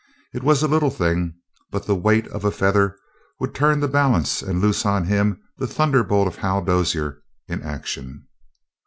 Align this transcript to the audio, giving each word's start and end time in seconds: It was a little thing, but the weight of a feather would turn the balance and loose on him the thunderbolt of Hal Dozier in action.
It 0.33 0.41
was 0.41 0.63
a 0.63 0.67
little 0.67 0.89
thing, 0.89 1.35
but 1.69 1.85
the 1.85 1.93
weight 1.93 2.27
of 2.29 2.43
a 2.43 2.49
feather 2.49 2.97
would 3.39 3.53
turn 3.53 3.79
the 3.79 3.87
balance 3.87 4.41
and 4.41 4.59
loose 4.59 4.83
on 4.83 5.05
him 5.05 5.39
the 5.59 5.67
thunderbolt 5.67 6.27
of 6.27 6.37
Hal 6.37 6.63
Dozier 6.65 7.21
in 7.47 7.61
action. 7.61 8.25